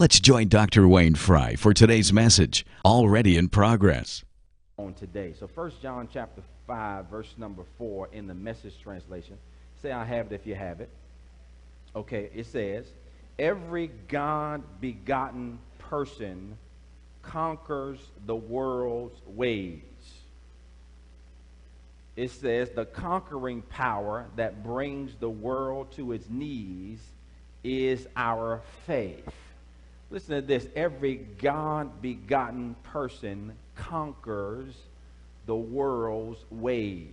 [0.00, 0.88] Let's join Dr.
[0.88, 4.24] Wayne Fry for today's message, already in progress.
[4.78, 5.34] On today.
[5.38, 9.36] So First John chapter 5, verse number 4 in the message translation.
[9.82, 10.88] Say I have it if you have it.
[11.94, 12.86] Okay, it says,
[13.38, 16.56] Every God begotten person
[17.20, 19.82] conquers the world's ways.
[22.16, 27.00] It says, The conquering power that brings the world to its knees
[27.62, 29.28] is our faith.
[30.10, 34.74] Listen to this every God begotten person conquers
[35.46, 37.06] the world's ways.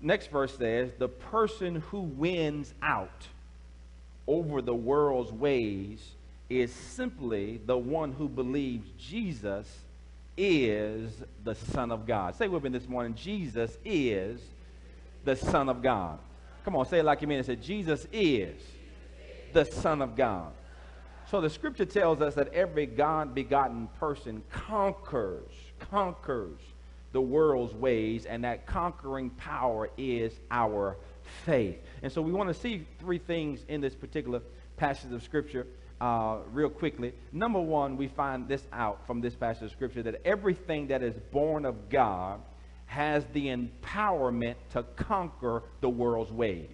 [0.00, 3.28] Next verse says, The person who wins out
[4.26, 6.00] over the world's ways
[6.48, 9.66] is simply the one who believes Jesus
[10.36, 11.12] is
[11.44, 12.34] the Son of God.
[12.34, 14.40] Say with me this morning Jesus is
[15.24, 16.18] the Son of God.
[16.64, 17.46] Come on, say it like you mean it.
[17.46, 18.60] Say, Jesus is
[19.52, 20.52] the Son of God.
[21.32, 26.60] So the scripture tells us that every God begotten person conquers, conquers
[27.12, 30.98] the world's ways, and that conquering power is our
[31.46, 31.78] faith.
[32.02, 34.42] And so we want to see three things in this particular
[34.76, 35.66] passage of scripture.
[36.02, 37.14] Uh, real quickly.
[37.32, 41.14] Number one, we find this out from this passage of scripture that everything that is
[41.30, 42.40] born of God
[42.86, 46.68] has the empowerment to conquer the world's ways.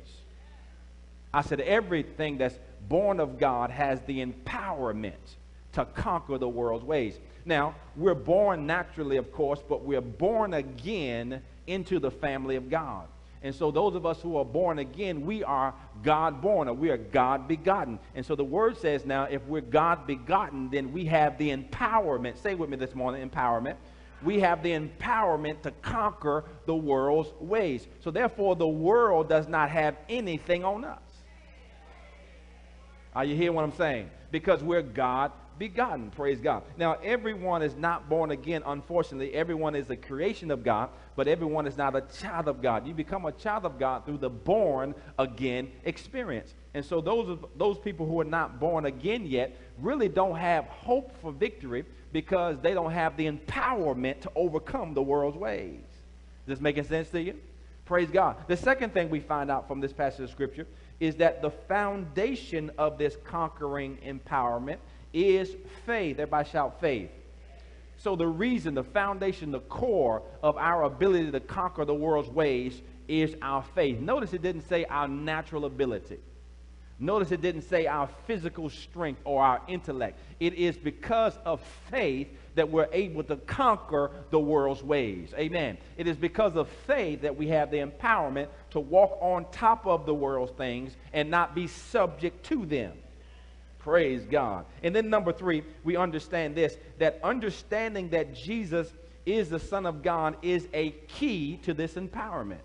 [1.33, 2.59] I said, everything that's
[2.89, 5.37] born of God has the empowerment
[5.73, 7.19] to conquer the world's ways.
[7.45, 13.07] Now, we're born naturally, of course, but we're born again into the family of God.
[13.43, 15.73] And so, those of us who are born again, we are
[16.03, 18.01] God born, or we are God begotten.
[18.17, 22.43] And so, the word says now, if we're God begotten, then we have the empowerment.
[22.43, 23.77] Say with me this morning empowerment.
[24.25, 27.87] We have the empowerment to conquer the world's ways.
[28.01, 31.08] So, therefore, the world does not have anything on us.
[33.15, 34.11] Are you hearing what I'm saying?
[34.31, 36.11] Because we're God begotten.
[36.11, 36.63] Praise God.
[36.77, 39.35] Now, everyone is not born again, unfortunately.
[39.35, 42.87] Everyone is a creation of God, but everyone is not a child of God.
[42.87, 46.55] You become a child of God through the born again experience.
[46.75, 51.13] And so, those, those people who are not born again yet really don't have hope
[51.21, 55.81] for victory because they don't have the empowerment to overcome the world's ways.
[56.47, 57.35] Is this making sense to you?
[57.85, 58.37] Praise God.
[58.49, 60.67] The second thing we find out from this passage of Scripture
[61.01, 64.79] is that the foundation of this conquering empowerment
[65.13, 65.55] is
[65.87, 66.19] faith.
[66.19, 67.11] Everybody shout faith.
[67.97, 72.81] So, the reason, the foundation, the core of our ability to conquer the world's ways
[73.09, 73.99] is our faith.
[73.99, 76.19] Notice it didn't say our natural ability.
[77.01, 80.19] Notice it didn't say our physical strength or our intellect.
[80.41, 81.61] It is because of
[81.91, 85.33] faith that we're able to conquer the world's ways.
[85.39, 85.79] Amen.
[85.97, 90.07] It is because of faith that we have the empowerment to walk on top of
[90.07, 92.95] the world's things and not be subject to them.
[93.79, 94.67] Praise God.
[94.83, 98.93] And then number three, we understand this that understanding that Jesus
[99.25, 102.59] is the Son of God is a key to this empowerment.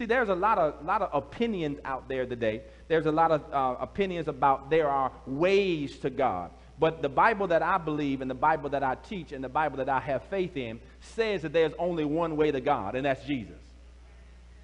[0.00, 2.62] See, there's a lot of, lot of opinions out there today.
[2.88, 6.52] There's a lot of uh, opinions about there are ways to God.
[6.78, 9.76] But the Bible that I believe and the Bible that I teach and the Bible
[9.76, 13.22] that I have faith in says that there's only one way to God, and that's
[13.26, 13.60] Jesus.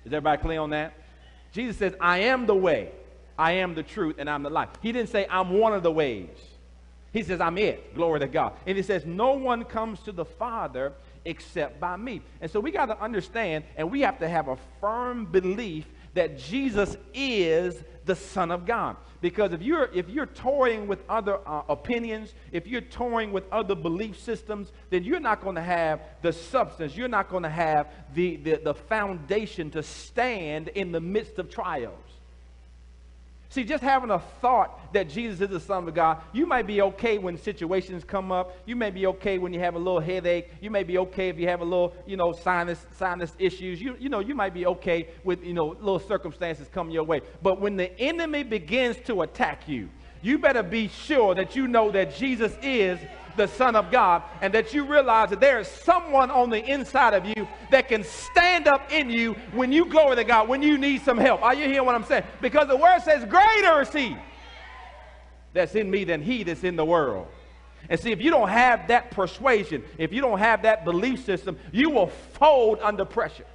[0.06, 0.94] Is everybody clear on that?
[1.52, 2.92] Jesus says, I am the way,
[3.38, 4.70] I am the truth, and I'm the life.
[4.80, 6.30] He didn't say, I'm one of the ways.
[7.12, 7.94] He says, I'm it.
[7.94, 8.54] Glory to God.
[8.66, 10.94] And he says, No one comes to the Father
[11.26, 12.22] except by me.
[12.40, 16.38] And so we got to understand and we have to have a firm belief that
[16.38, 18.96] Jesus is the Son of God.
[19.20, 23.74] Because if you're if you're toying with other uh, opinions, if you're toying with other
[23.74, 26.96] belief systems, then you're not going to have the substance.
[26.96, 31.50] You're not going to have the, the the foundation to stand in the midst of
[31.50, 32.15] trials.
[33.48, 36.82] See, just having a thought that Jesus is the Son of God, you might be
[36.82, 38.56] okay when situations come up.
[38.66, 40.50] You may be okay when you have a little headache.
[40.60, 43.80] You may be okay if you have a little, you know, sinus sinus issues.
[43.80, 47.20] You, you know, you might be okay with, you know, little circumstances come your way.
[47.42, 49.88] But when the enemy begins to attack you,
[50.22, 52.98] you better be sure that you know that Jesus is
[53.36, 57.14] the Son of God and that you realize that there is someone on the inside
[57.14, 60.78] of you that can stand up in you when you glory to God, when you
[60.78, 61.42] need some help.
[61.42, 62.24] Are you hearing what I'm saying?
[62.40, 64.16] Because the word says, Greater is He
[65.52, 67.28] that's in me than He that's in the world.
[67.88, 71.58] And see, if you don't have that persuasion, if you don't have that belief system,
[71.72, 73.46] you will fold under pressure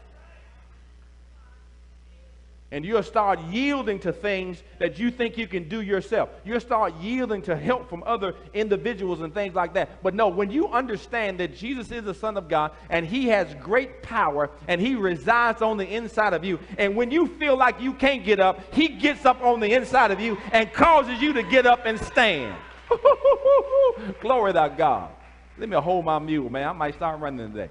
[2.71, 6.29] and you'll start yielding to things that you think you can do yourself.
[6.45, 10.01] You'll start yielding to help from other individuals and things like that.
[10.01, 13.53] But no, when you understand that Jesus is the Son of God and He has
[13.55, 17.81] great power and He resides on the inside of you, and when you feel like
[17.81, 21.33] you can't get up, He gets up on the inside of you and causes you
[21.33, 22.55] to get up and stand.
[24.21, 25.09] Glory to God.
[25.57, 26.69] Let me hold my mule, man.
[26.69, 27.69] I might start running today.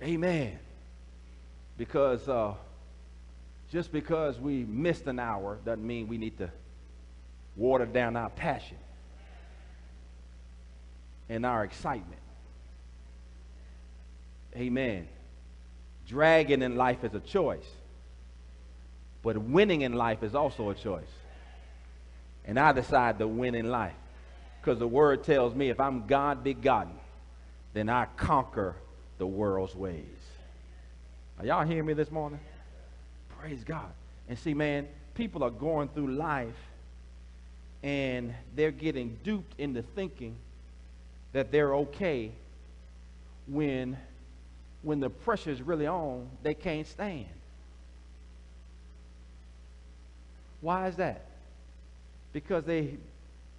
[0.00, 0.58] Amen.
[1.78, 2.52] Because uh,
[3.70, 6.50] just because we missed an hour doesn't mean we need to
[7.56, 8.76] water down our passion
[11.28, 12.20] and our excitement.
[14.56, 15.08] Amen.
[16.06, 17.68] Dragging in life is a choice,
[19.22, 21.04] but winning in life is also a choice.
[22.44, 23.92] And I decide to win in life
[24.60, 26.94] because the word tells me if I'm God begotten,
[27.74, 28.74] then I conquer
[29.18, 30.17] the world's ways.
[31.38, 32.40] Are y'all hearing me this morning?
[33.38, 33.86] Praise God.
[34.28, 36.56] And see, man, people are going through life
[37.84, 40.34] and they're getting duped into thinking
[41.32, 42.32] that they're okay
[43.46, 43.96] when
[44.82, 47.26] when the pressure's really on, they can't stand.
[50.60, 51.24] Why is that?
[52.32, 52.96] Because they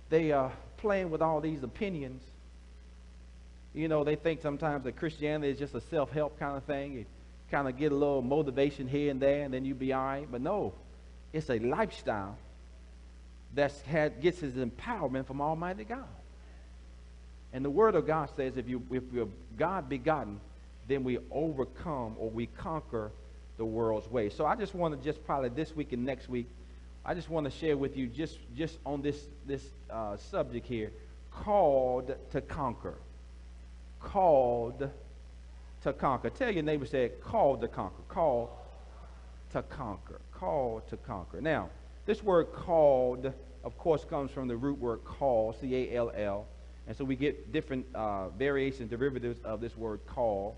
[0.09, 2.23] they are playing with all these opinions.
[3.73, 6.93] You know, they think sometimes that Christianity is just a self-help kind of thing.
[6.93, 7.05] You
[7.51, 10.28] kind of get a little motivation here and there, and then you be all right.
[10.30, 10.74] But no,
[11.34, 12.38] it's a lifestyle
[13.56, 13.74] that
[14.22, 16.07] gets his empowerment from Almighty God.
[17.51, 20.40] And the Word of God says, if you if you're God begotten,
[20.88, 23.12] then we overcome or we conquer
[23.57, 24.30] the world's way.
[24.30, 26.48] So I just want to just probably this week and next week,
[27.04, 30.92] I just want to share with you just just on this this uh, subject here,
[31.31, 32.96] called to conquer.
[34.00, 34.90] Called
[35.83, 36.29] to conquer.
[36.29, 38.03] Tell your neighbor, say, called to conquer.
[38.07, 38.49] Called
[39.51, 40.21] to conquer.
[40.31, 41.41] Called to conquer.
[41.41, 41.69] Now,
[42.05, 43.31] this word called,
[43.63, 46.47] of course, comes from the root word call, C A L L.
[46.87, 50.57] And so we get different uh, variations, derivatives of this word call.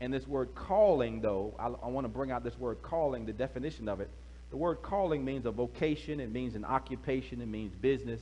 [0.00, 3.32] And this word calling, though, I, I want to bring out this word calling, the
[3.32, 4.10] definition of it.
[4.50, 8.20] The word calling means a vocation, it means an occupation, it means business.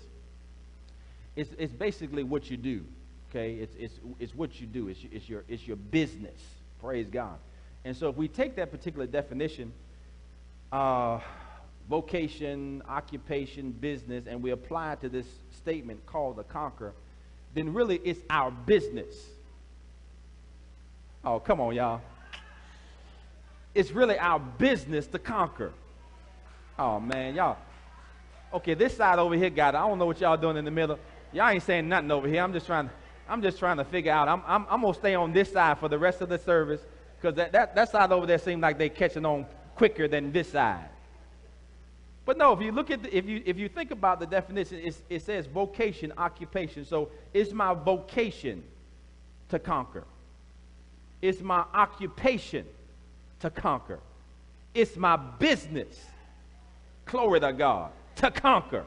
[1.37, 2.85] It's, it's basically what you do,
[3.31, 3.55] okay?
[3.55, 6.41] It's, it's, it's what you do, it's, it's, your, it's your business.
[6.81, 7.39] Praise God.
[7.85, 9.73] And so if we take that particular definition,
[10.73, 11.21] uh,
[11.89, 16.93] vocation, occupation, business, and we apply it to this statement called the conquer,
[17.55, 19.15] then really it's our business.
[21.25, 22.01] Oh, come on, y'all.
[23.75, 25.73] It's really our business to conquer.
[26.79, 27.59] Oh, man, y'all.
[28.53, 29.59] Okay, this side over here it.
[29.59, 30.99] I don't know what y'all doing in the middle.
[31.33, 32.43] Y'all ain't saying nothing over here.
[32.43, 32.91] I'm just trying,
[33.31, 34.29] I'm just trying to figure out.
[34.29, 36.81] I'm, I'm, I'm going to stay on this side for the rest of the service
[37.17, 39.47] because that, that, that side over there seems like they're catching on
[39.77, 40.89] quicker than this side.
[42.27, 44.81] But no, if you look at the, if you if you think about the definition,
[45.09, 46.85] it says vocation, occupation.
[46.85, 48.63] So it's my vocation
[49.49, 50.05] to conquer.
[51.23, 52.67] It's my occupation
[53.41, 54.01] to conquer.
[54.75, 56.05] It's my business.
[57.07, 58.85] Glory to God to conquer.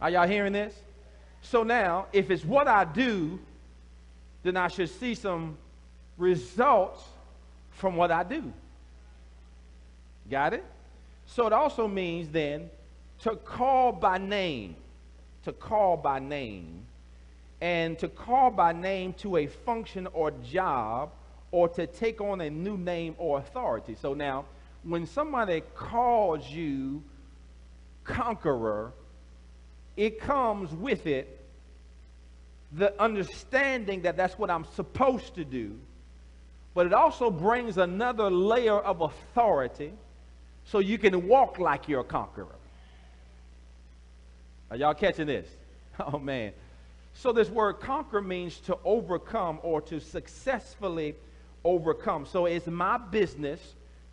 [0.00, 0.74] Are y'all hearing this?
[1.42, 3.38] So now, if it's what I do,
[4.42, 5.56] then I should see some
[6.16, 7.02] results
[7.70, 8.52] from what I do.
[10.30, 10.64] Got it?
[11.26, 12.70] So it also means then
[13.20, 14.76] to call by name,
[15.44, 16.84] to call by name,
[17.60, 21.10] and to call by name to a function or job
[21.50, 23.96] or to take on a new name or authority.
[24.00, 24.44] So now,
[24.84, 27.02] when somebody calls you
[28.04, 28.92] conqueror,
[29.98, 31.34] it comes with it
[32.72, 35.76] the understanding that that's what I'm supposed to do,
[36.72, 39.92] but it also brings another layer of authority
[40.66, 42.46] so you can walk like you're a conqueror.
[44.70, 45.46] Are y'all catching this?
[46.00, 46.52] Oh, man.
[47.14, 51.16] So, this word conquer means to overcome or to successfully
[51.64, 52.24] overcome.
[52.24, 53.58] So, it's my business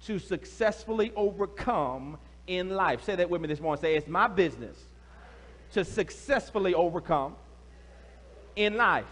[0.07, 3.03] to successfully overcome in life.
[3.03, 3.79] Say that with me this morning.
[3.79, 4.75] Say, it's my business
[5.75, 7.35] to successfully overcome
[8.55, 9.03] in life.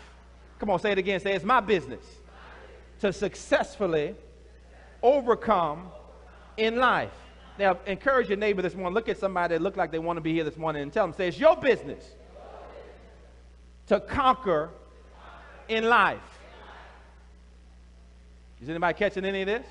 [0.59, 1.19] Come on, say it again.
[1.19, 2.05] Say, it's my business
[3.01, 4.15] to successfully
[5.01, 5.91] overcome
[6.55, 7.11] in life.
[7.59, 8.93] Now, encourage your neighbor this morning.
[8.93, 11.05] Look at somebody that look like they want to be here this morning and tell
[11.05, 12.01] them, say, it's your business
[13.87, 14.69] to conquer
[15.67, 16.21] in life.
[18.61, 19.65] Is anybody catching any of this?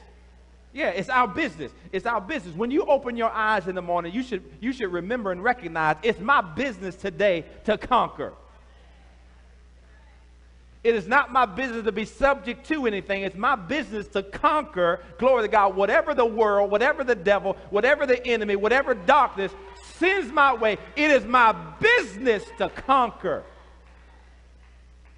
[0.73, 1.71] Yeah, it's our business.
[1.93, 2.55] It's our business.
[2.55, 5.97] When you open your eyes in the morning, you should, you should remember and recognize
[6.03, 8.33] it's my business today to conquer.
[10.83, 13.23] It is not my business to be subject to anything.
[13.23, 18.05] It's my business to conquer, glory to God, whatever the world, whatever the devil, whatever
[18.05, 19.53] the enemy, whatever darkness
[19.99, 20.79] sends my way.
[20.97, 23.45] It is my business to conquer.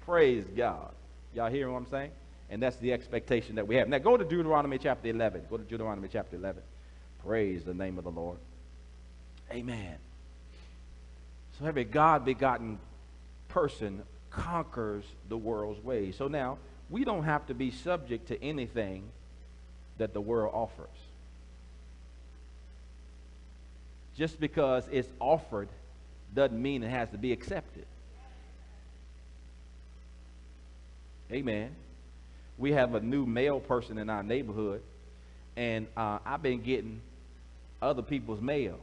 [0.05, 0.91] Praise God.
[1.33, 2.11] Y'all hear what I'm saying?
[2.49, 3.87] And that's the expectation that we have.
[3.87, 5.43] Now go to Deuteronomy chapter 11.
[5.49, 6.61] Go to Deuteronomy chapter 11.
[7.25, 8.37] Praise the name of the Lord.
[9.51, 9.95] Amen.
[11.57, 12.79] So every God begotten
[13.47, 16.15] person conquers the world's ways.
[16.17, 16.57] So now,
[16.89, 19.03] we don't have to be subject to anything
[19.97, 20.87] that the world offers.
[24.17, 25.69] Just because it's offered
[26.33, 27.85] doesn't mean it has to be accepted.
[31.31, 31.75] Amen.
[32.57, 34.81] We have a new male person in our neighborhood,
[35.57, 37.01] and uh, I've been getting
[37.81, 38.79] other people's mail.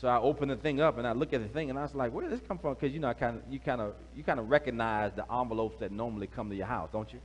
[0.00, 1.94] So I open the thing up and I look at the thing and I was
[1.94, 2.74] like, where did this come from?
[2.74, 5.80] Because you know, I kind of you kind of you kind of recognize the envelopes
[5.80, 7.18] that normally come to your house, don't you?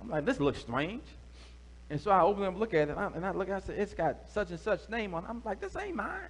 [0.00, 1.04] I'm like, this looks strange.
[1.90, 3.78] And so I open up, look at it, and I, and I look, I said,
[3.78, 5.30] it's got such and such name on it.
[5.30, 6.28] I'm like, this ain't mine.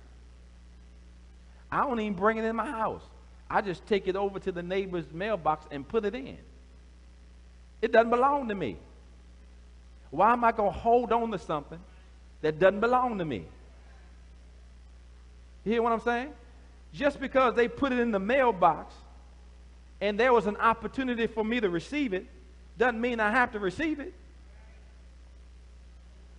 [1.73, 3.03] I don't even bring it in my house.
[3.49, 6.39] I just take it over to the neighbor's mailbox and put it in.
[7.81, 8.77] It doesn't belong to me.
[10.11, 11.79] Why am I going to hold on to something
[12.43, 13.45] that doesn't belong to me?
[15.65, 16.33] You hear what I'm saying?
[16.93, 18.95] Just because they put it in the mailbox
[20.01, 22.27] and there was an opportunity for me to receive it,
[22.79, 24.13] doesn't mean I have to receive it.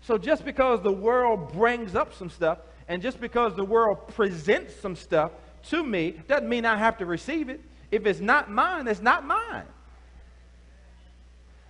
[0.02, 4.76] So just because the world brings up some stuff and just because the world presents
[4.80, 5.32] some stuff
[5.70, 7.62] to me doesn't mean I have to receive it.
[7.92, 9.64] If it's not mine, it's not mine.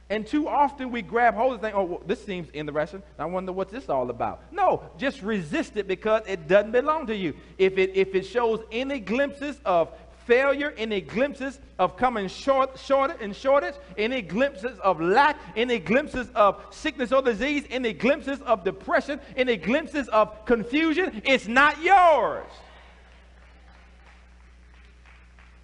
[0.10, 3.04] And too often we grab hold of things, oh, well, this seems interesting.
[3.20, 4.42] I wonder what's this all about.
[4.54, 7.34] No, just resist it because it doesn't belong to you.
[7.58, 9.90] If it, if it shows any glimpses of
[10.26, 16.30] failure, any glimpses of coming short, short and shortage, any glimpses of lack, any glimpses
[16.36, 22.46] of sickness or disease, any glimpses of depression, any glimpses of confusion, it's not yours.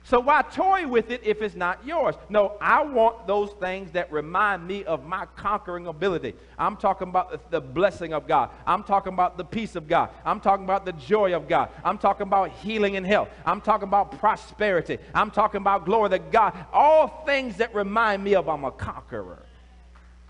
[0.06, 2.16] So why toy with it if it's not yours?
[2.28, 6.36] No, I want those things that remind me of my conquering ability.
[6.60, 8.50] I'm talking about the blessing of God.
[8.68, 10.10] I'm talking about the peace of God.
[10.26, 11.70] I'm talking about the joy of God.
[11.86, 13.30] I'm talking about healing and health.
[13.46, 14.98] I'm talking about prosperity.
[15.16, 16.54] I'm talking about glory to God.
[16.74, 19.44] All things that remind me of I'm a conqueror.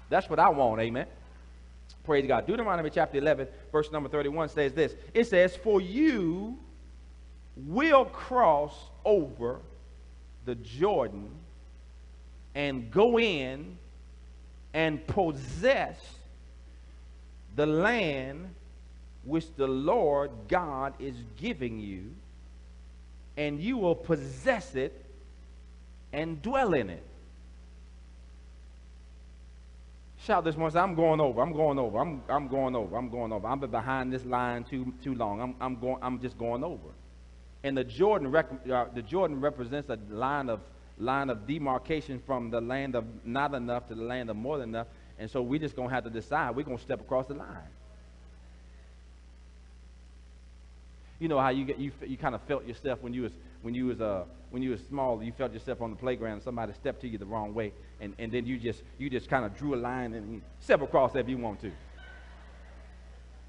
[0.09, 1.07] That's what I want, amen.
[2.03, 2.45] Praise God.
[2.45, 4.93] Deuteronomy chapter 11, verse number 31 says this.
[5.15, 6.59] It says, For you
[7.55, 8.73] will cross
[9.05, 9.59] over
[10.45, 11.29] the Jordan
[12.55, 13.77] and go in
[14.73, 15.97] and possess
[17.55, 18.49] the land
[19.23, 22.11] which the Lord God is giving you,
[23.37, 24.93] and you will possess it
[26.11, 27.03] and dwell in it.
[30.19, 33.33] Shout this morning, I'm going over, I'm going over, I'm, I'm going over, I'm going
[33.33, 33.45] over.
[33.47, 35.41] I've been behind this line too, too long.
[35.41, 36.89] I'm, I'm, going, I'm just going over.
[37.63, 40.59] And the Jordan, rec- uh, the Jordan represents a line of,
[40.97, 44.69] line of demarcation from the land of not enough to the land of more than
[44.69, 44.87] enough.
[45.17, 47.35] And so we're just going to have to decide we're going to step across the
[47.35, 47.47] line.
[51.19, 53.73] You know how you get you, you kind of felt yourself when you was when
[53.73, 56.99] you was uh when you was small you felt yourself on the playground somebody stepped
[56.99, 59.73] to you the wrong way and, and then you just you just kind of drew
[59.73, 61.71] a line and step across if you want to.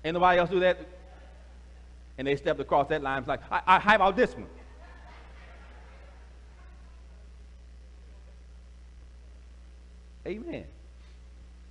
[0.04, 0.78] Ain't nobody else do that
[2.18, 3.18] and they stepped across that line.
[3.18, 4.46] It's like, I, I, how about this one?
[10.26, 10.64] Amen.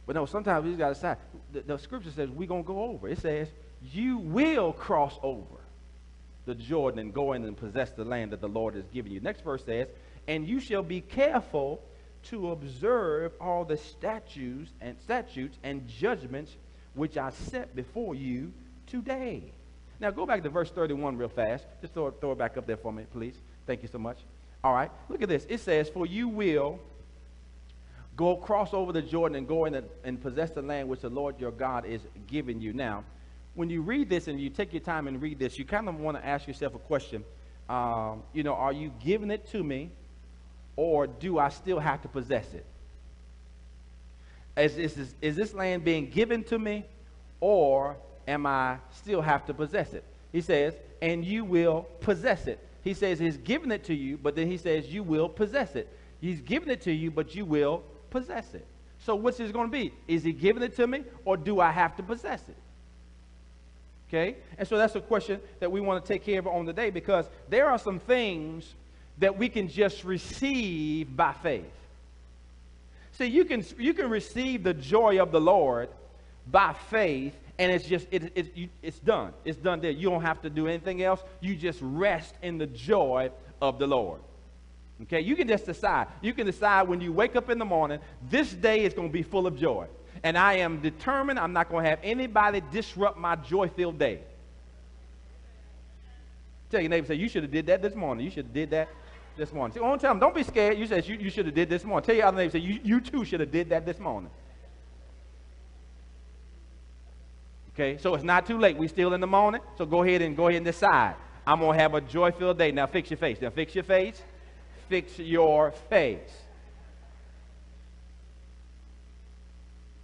[0.05, 1.17] But no, sometimes we just got to decide.
[1.53, 3.07] The, the scripture says we're going to go over.
[3.07, 3.47] It says,
[3.91, 5.59] you will cross over
[6.45, 9.21] the Jordan and go in and possess the land that the Lord has given you.
[9.21, 9.87] Next verse says,
[10.27, 11.81] and you shall be careful
[12.23, 16.55] to observe all the statutes and statutes and judgments
[16.93, 18.53] which I set before you
[18.87, 19.51] today.
[20.03, 21.65] Now go back to verse 31 real fast.
[21.79, 23.35] Just throw, throw it back up there for me, please.
[23.65, 24.17] Thank you so much.
[24.61, 25.45] All right, look at this.
[25.47, 26.77] It says, For you will
[28.17, 31.39] go cross over the Jordan and go in and, possess the land which the Lord
[31.39, 32.73] your God is giving you.
[32.73, 33.05] Now,
[33.55, 35.97] when you read this and you take your time and read this, you kind of
[35.97, 37.23] want to ask yourself a question.
[37.69, 39.89] Um, you know, are you giving it to me
[40.75, 42.65] or do I still have to possess it?
[44.57, 46.83] Is, is, is this land being given to me
[47.39, 47.95] or
[48.27, 50.03] am I still have to possess it?
[50.31, 52.59] He says, and you will possess it.
[52.83, 55.87] He says he's given it to you, but then he says you will possess it.
[56.19, 58.65] He's given it to you, but you will possess it.
[59.05, 59.93] So which is going to be?
[60.07, 62.55] Is he giving it to me or do I have to possess it?
[64.07, 64.37] Okay?
[64.57, 66.89] And so that's a question that we want to take care of on the day
[66.89, 68.73] because there are some things
[69.17, 71.65] that we can just receive by faith.
[73.13, 75.89] See, you can, you can receive the joy of the Lord
[76.49, 80.21] by faith and it's just it, it, you, it's done it's done there you don't
[80.21, 83.29] have to do anything else you just rest in the joy
[83.61, 84.19] of the lord
[85.01, 87.99] okay you can just decide you can decide when you wake up in the morning
[88.29, 89.87] this day is going to be full of joy
[90.21, 94.19] And I am determined I'm not going to have anybody disrupt my joy filled day.
[96.69, 98.25] Tell your neighbor, say, you should have did that this morning.
[98.25, 98.89] You should have did that
[99.35, 99.73] this morning.
[99.73, 100.77] See, don't tell them, don't be scared.
[100.77, 102.05] You said you, you should have did this morning.
[102.05, 104.31] Tell your other neighbor, say, you, you too should have did that this morning.
[107.73, 108.77] Okay, so it's not too late.
[108.77, 111.15] We still in the morning, so go ahead and go ahead and decide.
[111.45, 112.71] I'm gonna have a joy-filled day.
[112.71, 113.41] Now fix your face.
[113.41, 114.21] Now fix your face.
[114.89, 116.29] Fix your face.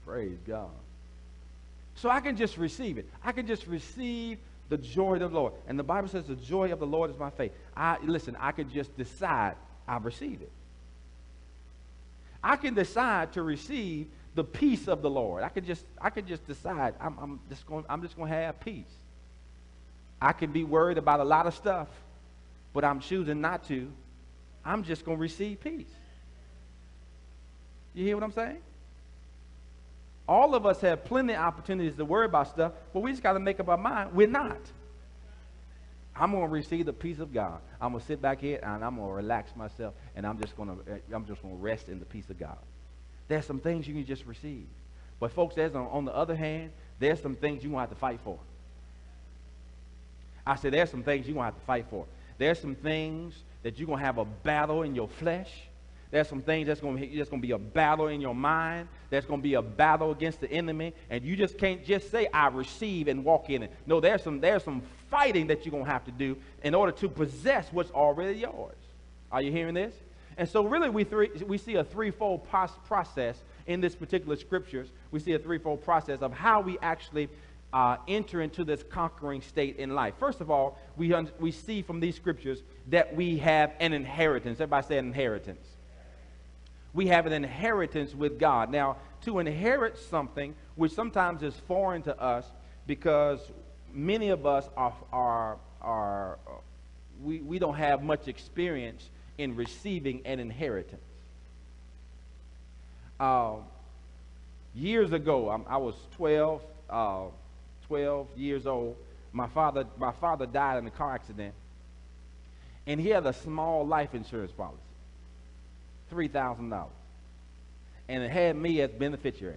[0.05, 0.71] Praise God.
[1.95, 3.07] So I can just receive it.
[3.23, 5.53] I can just receive the joy of the Lord.
[5.67, 7.51] And the Bible says the joy of the Lord is my faith.
[7.77, 9.55] I listen, I could just decide
[9.87, 10.51] I receive it.
[12.43, 14.07] I can decide to receive
[14.39, 15.43] the peace of the Lord.
[15.43, 18.35] I could just I could just decide I'm, I'm just going I'm just going to
[18.37, 18.93] have peace.
[20.21, 21.89] I can be worried about a lot of stuff,
[22.71, 23.91] but I'm choosing not to.
[24.63, 25.91] I'm just going to receive peace.
[27.93, 28.61] You hear what I'm saying?
[30.25, 33.33] All of us have plenty of opportunities to worry about stuff, but we just got
[33.33, 34.61] to make up our mind we're not.
[36.15, 37.59] I'm going to receive the peace of God.
[37.81, 40.55] I'm going to sit back here and I'm going to relax myself and I'm just
[40.55, 42.57] going to I'm just going to rest in the peace of God.
[43.29, 44.65] There's some things you can just receive.
[45.19, 47.89] But folks, there's on, on the other hand, there's some things you're going to have
[47.89, 48.37] to fight for.
[50.45, 52.05] I said there's some things you're going to have to fight for.
[52.37, 55.51] There's some things that you're going to have a battle in your flesh.
[56.11, 58.87] There's some things that's going, to, going to be a battle in your mind.
[59.11, 60.93] There's going to be a battle against the enemy.
[61.09, 63.71] And you just can't just say, I receive and walk in it.
[63.85, 66.91] No, there's some, there's some fighting that you're going to have to do in order
[66.93, 68.75] to possess what's already yours.
[69.31, 69.93] Are you hearing this?
[70.39, 72.47] And so, really, we, three, we see a threefold
[72.87, 74.89] process in this particular scriptures.
[75.11, 77.29] We see a threefold process of how we actually
[77.71, 80.15] uh, enter into this conquering state in life.
[80.17, 84.59] First of all, we, un- we see from these scriptures that we have an inheritance.
[84.59, 85.67] Everybody say an inheritance
[86.93, 88.71] we have an inheritance with God.
[88.71, 92.45] Now, to inherit something which sometimes is foreign to us
[92.87, 93.39] because
[93.93, 96.39] many of us are, are, are
[97.21, 101.01] we, we don't have much experience in receiving an inheritance.
[103.17, 103.55] Uh,
[104.75, 107.23] years ago, I'm, i was 12, uh,
[107.87, 108.97] 12 years old.
[109.31, 111.53] My father, my father died in a car accident,
[112.85, 114.77] and he had a small life insurance policy.
[116.11, 116.87] $3,000.
[118.09, 119.55] And it had me as beneficiary.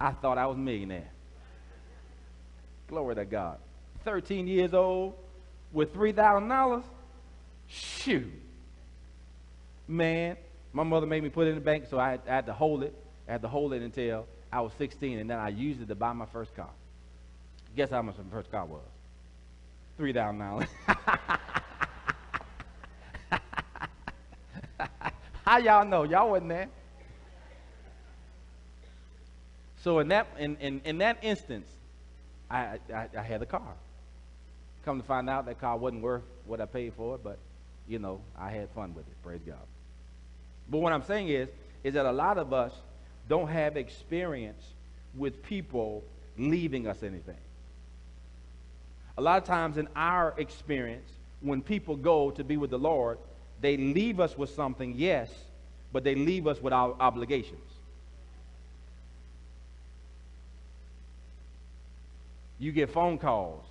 [0.00, 1.10] I thought I was a millionaire.
[2.86, 3.58] Glory to God.
[4.04, 5.14] 13 years old
[5.72, 6.84] with $3,000?
[7.66, 8.30] Shoot.
[9.88, 10.36] Man,
[10.74, 12.52] my mother made me put it in the bank, so I had, I had to
[12.52, 12.94] hold it.
[13.26, 15.94] I had to hold it until I was 16, and then I used it to
[15.94, 16.68] buy my first car.
[17.74, 18.82] Guess how much my first car was?
[19.98, 20.68] $3,000.
[25.44, 26.02] How y'all know?
[26.02, 26.68] Y'all wasn't there.
[29.82, 31.66] So in that in, in, in that instance,
[32.50, 33.74] I, I, I had the car.
[34.84, 37.38] Come to find out that car wasn't worth what I paid for it, but
[37.86, 39.14] you know, I had fun with it.
[39.22, 39.56] Praise God.
[40.70, 41.48] But what I'm saying is,
[41.84, 42.72] is that a lot of us
[43.28, 44.62] don't have experience
[45.14, 46.04] with people
[46.36, 47.36] leaving us anything.
[49.16, 51.08] A lot of times in our experience,
[51.40, 53.18] when people go to be with the Lord,
[53.60, 55.30] they leave us with something, yes,
[55.92, 57.60] but they leave us with our obligations.
[62.60, 63.64] You get phone calls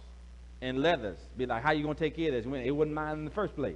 [0.62, 2.66] and letters, be like, how you going to take care of this?
[2.66, 3.76] It wasn't mine in the first place.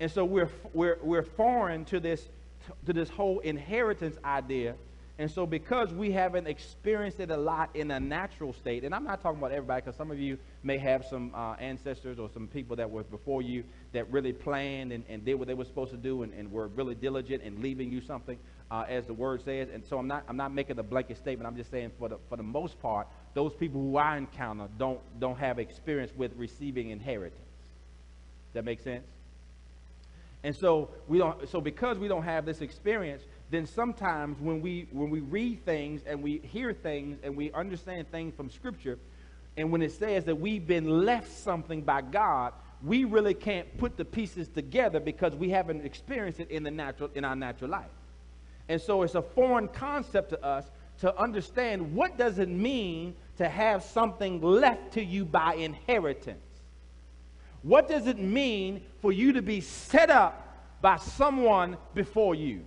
[0.00, 2.28] And so we're, we're, we're foreign to this,
[2.86, 4.74] to this whole inheritance idea
[5.20, 9.04] and so, because we haven't experienced it a lot in a natural state, and I'm
[9.04, 12.46] not talking about everybody, because some of you may have some uh, ancestors or some
[12.46, 15.90] people that were before you that really planned and, and did what they were supposed
[15.90, 18.38] to do and, and were really diligent in leaving you something,
[18.70, 19.68] uh, as the word says.
[19.70, 21.46] And so, I'm not, I'm not making a blanket statement.
[21.46, 25.00] I'm just saying, for the, for the most part, those people who I encounter don't,
[25.20, 27.36] don't have experience with receiving inheritance.
[28.48, 29.04] Does that make sense?
[30.42, 34.88] And so we don't so because we don't have this experience, then sometimes when we
[34.90, 38.98] when we read things and we hear things and we understand things from scripture
[39.56, 43.96] and when it says that we've been left something by God we really can't put
[43.96, 47.90] the pieces together because we haven't experienced it in the natural in our natural life.
[48.68, 53.48] And so it's a foreign concept to us to understand what does it mean to
[53.48, 56.44] have something left to you by inheritance
[57.62, 60.46] what does it mean for you to be set up
[60.80, 62.64] by someone before you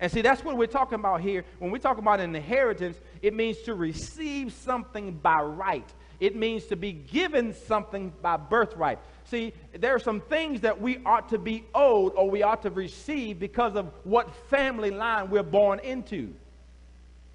[0.00, 1.44] And see, that's what we're talking about here.
[1.58, 5.88] When we talk about an inheritance, it means to receive something by right.
[6.20, 8.98] It means to be given something by birthright.
[9.24, 12.70] See, there are some things that we ought to be owed or we ought to
[12.70, 16.34] receive because of what family line we're born into.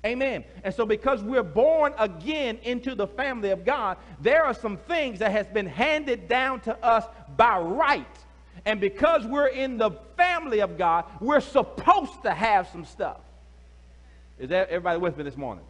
[0.06, 0.44] Amen.
[0.64, 5.20] And so because we're born again into the family of God, there are some things
[5.20, 7.06] that has been handed down to us
[7.38, 8.08] by right.
[8.66, 13.20] And because we're in the family of God, we're supposed to have some stuff.
[14.40, 15.64] Is that everybody with me this morning?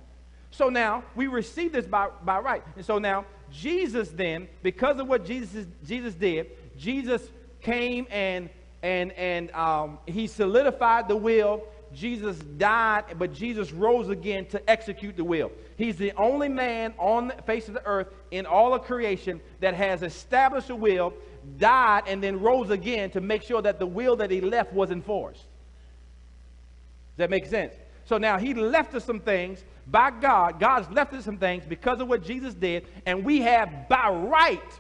[0.50, 2.64] So now we receive this by, by right.
[2.76, 7.22] And so now Jesus then, because of what Jesus, Jesus did, Jesus
[7.62, 8.50] came and
[8.84, 11.64] and and um, he solidified the will.
[11.94, 15.52] Jesus died, but Jesus rose again to execute the will.
[15.78, 19.74] He's the only man on the face of the earth in all of creation that
[19.74, 21.14] has established a will,
[21.58, 24.92] died, and then rose again to make sure that the will that he left was
[24.92, 25.42] enforced.
[25.42, 27.74] Does that make sense?
[28.06, 30.60] So now he left us some things by God.
[30.60, 34.80] God's left us some things because of what Jesus did, and we have by right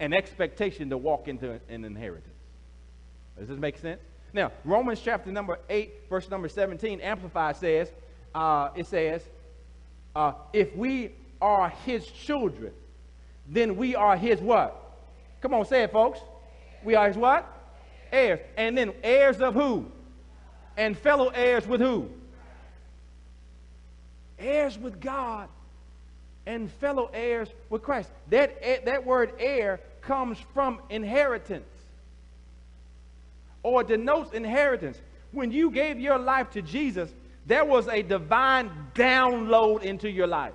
[0.00, 2.34] an expectation to walk into an inheritance.
[3.38, 4.00] Does this make sense?
[4.36, 7.90] Now, Romans chapter number 8, verse number 17, Amplified says,
[8.34, 9.22] uh, it says,
[10.14, 12.74] uh, if we are his children,
[13.48, 14.98] then we are his what?
[15.40, 16.20] Come on, say it, folks.
[16.84, 17.50] We are his what?
[18.12, 18.40] Heirs.
[18.58, 19.86] And then heirs of who?
[20.76, 22.10] And fellow heirs with who?
[24.38, 25.48] heirs with God
[26.44, 28.10] and fellow heirs with Christ.
[28.28, 31.64] That, that word heir comes from inheritance
[33.66, 35.00] or denotes inheritance.
[35.32, 37.12] When you gave your life to Jesus,
[37.46, 40.52] there was a divine download into your life.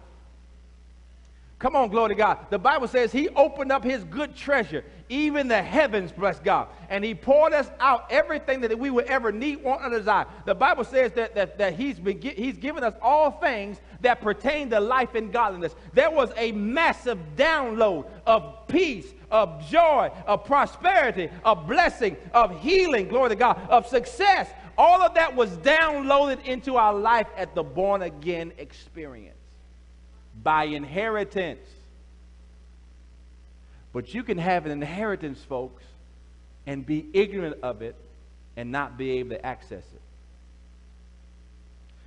[1.60, 2.38] Come on, glory to God.
[2.50, 6.69] The Bible says he opened up his good treasure, even the heavens, bless God.
[6.89, 10.26] And he poured us out everything that we would ever need, want, or desire.
[10.45, 14.69] The Bible says that, that, that he's, been, he's given us all things that pertain
[14.69, 15.76] to life and godliness.
[15.93, 23.08] There was a massive download of peace, of joy, of prosperity, of blessing, of healing,
[23.08, 24.50] glory to God, of success.
[24.78, 29.36] All of that was downloaded into our life at the born again experience
[30.44, 31.67] by inheritance.
[33.94, 35.84] But you can have an inheritance, folks,
[36.65, 37.96] and be ignorant of it
[38.56, 40.02] and not be able to access it.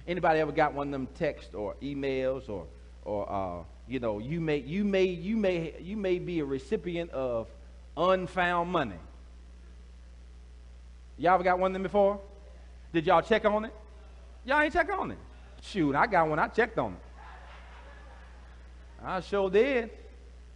[0.06, 2.66] Anybody ever got one of them texts or emails or
[3.04, 7.10] or uh, you know you may you may you may you may be a recipient
[7.10, 7.48] of
[7.96, 8.96] unfound money.
[11.18, 12.20] Y'all ever got one of them before?
[12.92, 13.74] Did y'all check on it?
[14.44, 15.18] Y'all ain't check on it.
[15.62, 16.38] Shoot, I got one.
[16.38, 16.98] I checked on it.
[19.04, 19.90] I sure did.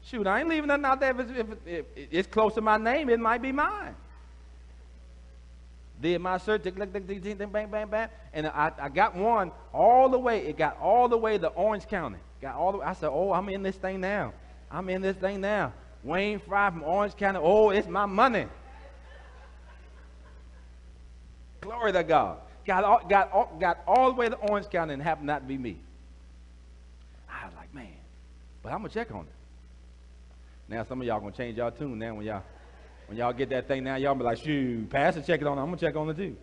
[0.03, 1.11] Shoot, I ain't leaving nothing out there.
[1.11, 3.95] If it's, if, if it's close to my name, it might be mine.
[6.01, 10.47] Did my search, bang, bang, bang, and I, I got one all the way.
[10.47, 12.19] It got all the way to Orange County.
[12.41, 12.79] Got all the.
[12.79, 12.87] way.
[12.87, 14.33] I said, "Oh, I'm in this thing now.
[14.71, 15.73] I'm in this thing now."
[16.05, 17.41] Wayne Fry from Orange County.
[17.43, 18.47] Oh, it's my money.
[21.61, 22.39] Glory to God.
[22.65, 25.47] Got all, got all, got all the way to Orange County and happened not to
[25.47, 25.79] be me.
[27.29, 27.89] I was like, man,
[28.63, 29.33] but I'm gonna check on it.
[30.69, 32.43] Now some of y'all gonna change y'all tune now when y'all
[33.09, 35.59] when y'all get that thing now, y'all be like, shoot, Pastor check it on.
[35.59, 36.37] I'm gonna check on it too.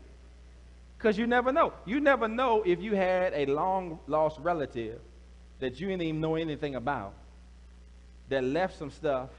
[0.97, 1.73] Because you never know.
[1.85, 4.99] You never know if you had a long lost relative
[5.59, 7.13] that you didn't even know anything about
[8.29, 9.29] that left some stuff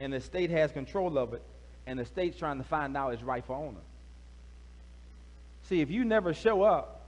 [0.00, 1.42] and the state has control of it
[1.86, 3.80] and the state's trying to find out its rightful owner.
[5.68, 7.02] See, if you never show up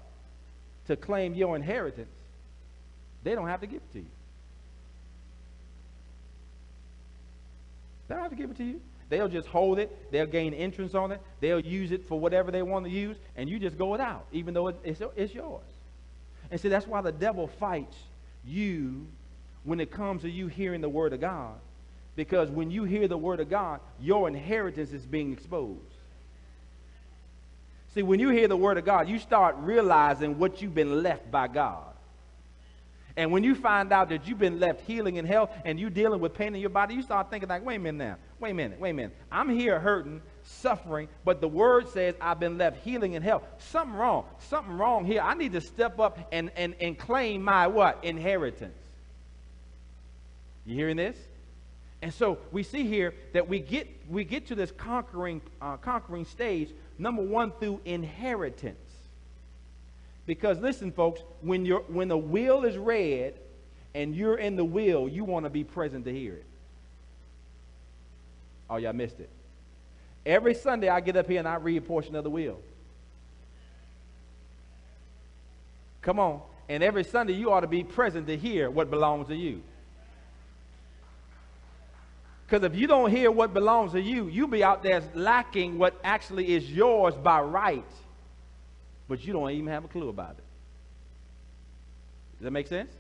[0.87, 2.09] to claim your inheritance,
[3.25, 4.07] they don't have to give it to you.
[8.07, 8.81] They don't have to give it to you.
[9.11, 10.11] They'll just hold it.
[10.11, 11.21] They'll gain entrance on it.
[11.41, 14.55] They'll use it for whatever they want to use, and you just go without, even
[14.55, 15.63] though it's, it's yours.
[16.51, 17.97] And see, that's why the devil fights
[18.45, 19.07] you
[19.65, 21.55] when it comes to you hearing the word of God.
[22.17, 25.79] Because when you hear the word of God, your inheritance is being exposed.
[27.95, 31.31] See, when you hear the word of God, you start realizing what you've been left
[31.31, 31.93] by God.
[33.17, 36.21] And when you find out that you've been left healing and health and you're dealing
[36.21, 38.55] with pain in your body, you start thinking like, wait a minute now, wait a
[38.55, 39.17] minute, wait a minute.
[39.31, 43.43] I'm here hurting, suffering, but the word says I've been left healing and health.
[43.59, 44.27] Something wrong.
[44.49, 45.21] Something wrong here.
[45.23, 48.05] I need to step up and, and, and claim my what?
[48.05, 48.75] Inheritance.
[50.65, 51.17] You hearing this?
[52.03, 56.25] And so we see here that we get we get to this conquering uh, conquering
[56.25, 58.79] stage number one through inheritance.
[60.27, 63.35] Because listen, folks, when, you're, when the will is read
[63.95, 66.47] and you're in the will, you want to be present to hear it.
[68.69, 69.31] Oh, y'all missed it.
[70.25, 72.61] Every Sunday I get up here and I read a portion of the will.
[76.03, 76.43] Come on.
[76.69, 79.63] And every Sunday you ought to be present to hear what belongs to you.
[82.47, 85.99] Because if you don't hear what belongs to you, you'll be out there lacking what
[86.03, 87.85] actually is yours by right,
[89.11, 90.45] but you don't even have a clue about it.
[92.39, 92.93] Does that make sense?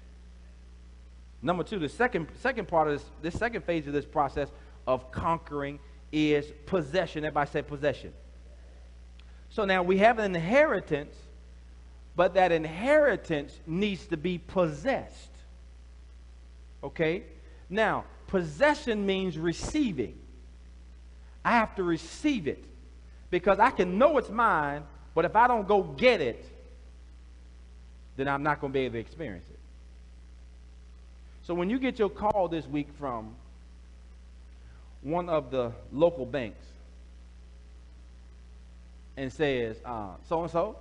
[1.40, 4.48] Number two, the second, second part of this, this second phase of this process
[4.88, 5.78] of conquering
[6.10, 7.24] is possession.
[7.24, 8.12] Everybody say possession.
[9.50, 11.14] So now we have an inheritance,
[12.16, 15.30] but that inheritance needs to be possessed.
[16.82, 17.22] Okay?
[17.68, 20.18] Now, possession means receiving.
[21.44, 22.64] I have to receive it
[23.30, 24.82] because I can know it's mine,
[25.14, 26.44] but if I don't go get it,
[28.16, 29.58] then I'm not going to be able to experience it.
[31.42, 33.34] So when you get your call this week from
[35.02, 36.64] one of the local banks
[39.16, 40.76] and says, so and so,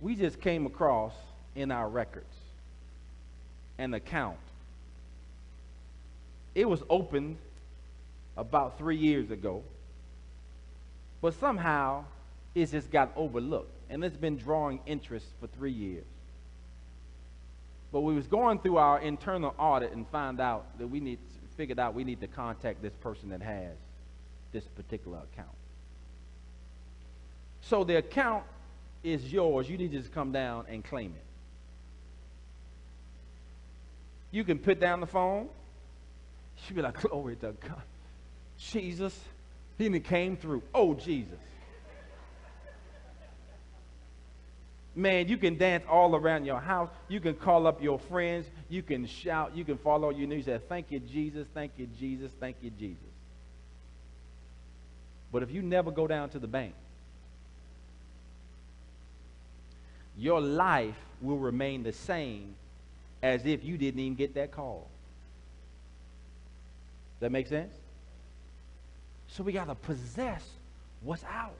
[0.00, 1.14] we just came across
[1.54, 2.34] in our records
[3.78, 4.36] an account.
[6.54, 7.36] It was opened
[8.36, 9.62] about three years ago,
[11.22, 12.04] but somehow
[12.54, 16.04] it just got overlooked, and it's been drawing interest for three years.
[17.92, 21.18] But we was going through our internal audit and find out that we need
[21.56, 23.76] figured out we need to contact this person that has
[24.52, 25.54] this particular account.
[27.60, 28.44] So the account
[29.02, 29.68] is yours.
[29.68, 31.24] You need to just come down and claim it.
[34.30, 35.48] You can put down the phone.
[36.64, 37.82] She'd be like, glory to God.
[38.56, 39.18] Jesus,
[39.76, 40.62] he came through.
[40.74, 41.38] Oh, Jesus.
[45.00, 46.90] Man, you can dance all around your house.
[47.08, 48.44] You can call up your friends.
[48.68, 49.56] You can shout.
[49.56, 51.48] You can fall on your knees say, Thank you, Jesus.
[51.54, 52.30] Thank you, Jesus.
[52.38, 52.98] Thank you, Jesus.
[55.32, 56.74] But if you never go down to the bank,
[60.18, 62.54] your life will remain the same
[63.22, 64.86] as if you didn't even get that call.
[67.20, 67.72] That make sense?
[69.28, 70.44] So we got to possess
[71.00, 71.54] what's ours.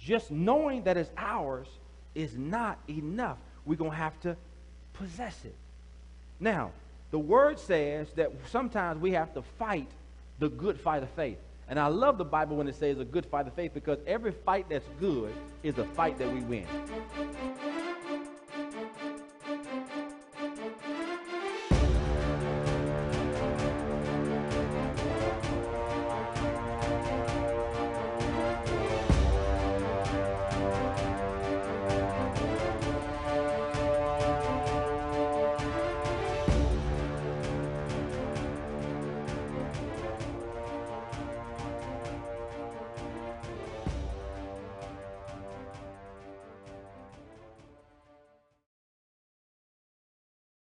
[0.00, 1.68] Just knowing that it's ours
[2.14, 3.38] is not enough.
[3.64, 4.36] We're going to have to
[4.92, 5.54] possess it.
[6.40, 6.70] Now,
[7.10, 9.88] the word says that sometimes we have to fight
[10.38, 11.38] the good fight of faith.
[11.68, 14.32] And I love the Bible when it says a good fight of faith because every
[14.32, 16.66] fight that's good is a fight that we win.